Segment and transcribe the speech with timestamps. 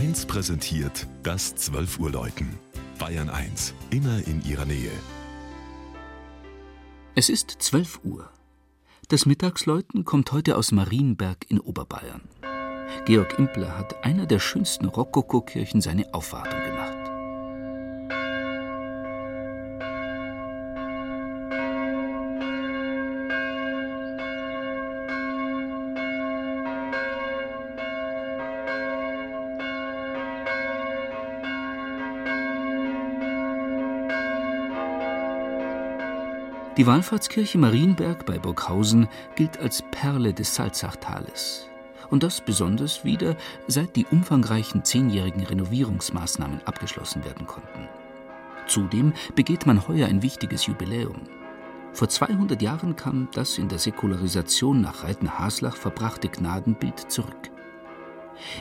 [0.00, 2.58] 1 präsentiert das 12 Uhr Läuten.
[2.98, 4.90] Bayern 1, immer in ihrer Nähe.
[7.14, 8.30] Es ist 12 Uhr.
[9.08, 12.22] Das Mittagsläuten kommt heute aus Marienberg in Oberbayern.
[13.04, 16.79] Georg Impler hat einer der schönsten Rokokokirchen seine Aufwartung gemacht.
[36.80, 41.68] Die Wallfahrtskirche Marienberg bei Burghausen gilt als Perle des Salzachtales.
[42.08, 47.86] Und das besonders wieder, seit die umfangreichen zehnjährigen Renovierungsmaßnahmen abgeschlossen werden konnten.
[48.66, 51.20] Zudem begeht man heuer ein wichtiges Jubiläum.
[51.92, 57.50] Vor 200 Jahren kam das in der Säkularisation nach Reitenhaslach verbrachte Gnadenbild zurück.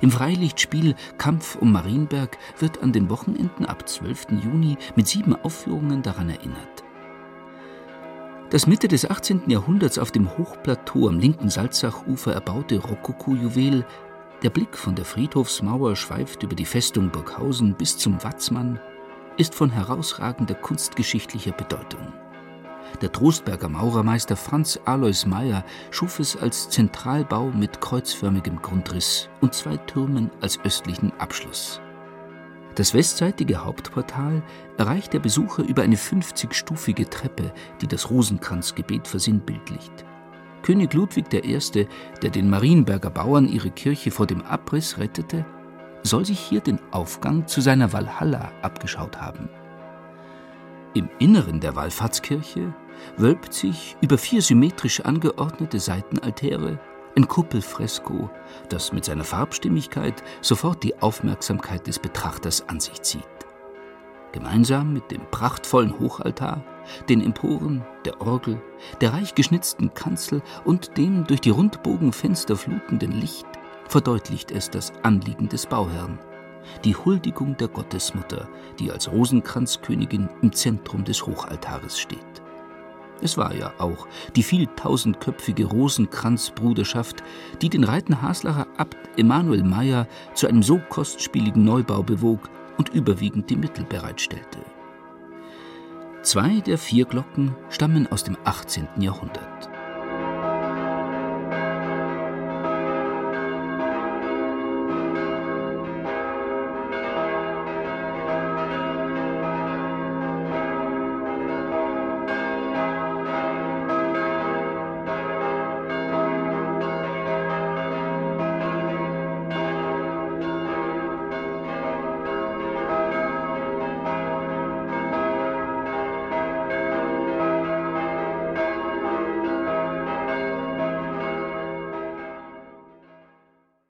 [0.00, 4.40] Im Freilichtspiel Kampf um Marienberg wird an den Wochenenden ab 12.
[4.42, 6.75] Juni mit sieben Aufführungen daran erinnert.
[8.50, 9.50] Das Mitte des 18.
[9.50, 13.84] Jahrhunderts auf dem Hochplateau am linken Salzachufer erbaute Rokoko-Juwel,
[14.44, 18.78] der Blick von der Friedhofsmauer schweift über die Festung Burghausen bis zum Watzmann,
[19.36, 22.12] ist von herausragender kunstgeschichtlicher Bedeutung.
[23.00, 29.76] Der Trostberger Maurermeister Franz Alois Meyer schuf es als Zentralbau mit kreuzförmigem Grundriss und zwei
[29.76, 31.80] Türmen als östlichen Abschluss.
[32.76, 34.42] Das westseitige Hauptportal
[34.76, 40.04] erreicht der Besucher über eine 50-stufige Treppe, die das Rosenkranzgebet versinnbildlicht.
[40.62, 41.58] König Ludwig I.,
[42.22, 45.46] der den Marienberger Bauern ihre Kirche vor dem Abriss rettete,
[46.02, 49.48] soll sich hier den Aufgang zu seiner Walhalla abgeschaut haben.
[50.92, 52.74] Im Inneren der Wallfahrtskirche
[53.16, 56.78] wölbt sich über vier symmetrisch angeordnete Seitenaltäre
[57.16, 58.30] ein Kuppelfresko,
[58.68, 63.24] das mit seiner Farbstimmigkeit sofort die Aufmerksamkeit des Betrachters an sich zieht.
[64.32, 66.62] Gemeinsam mit dem prachtvollen Hochaltar,
[67.08, 68.60] den Emporen, der Orgel,
[69.00, 73.46] der reich geschnitzten Kanzel und dem durch die Rundbogenfenster flutenden Licht
[73.88, 76.18] verdeutlicht es das Anliegen des Bauherrn,
[76.84, 78.48] die Huldigung der Gottesmutter,
[78.78, 82.42] die als Rosenkranzkönigin im Zentrum des Hochaltares steht.
[83.22, 87.22] Es war ja auch die vieltausendköpfige Rosenkranzbruderschaft,
[87.62, 93.56] die den Reitenhaslacher Abt Emanuel Meyer zu einem so kostspieligen Neubau bewog und überwiegend die
[93.56, 94.58] Mittel bereitstellte.
[96.22, 98.88] Zwei der vier Glocken stammen aus dem 18.
[98.98, 99.75] Jahrhundert.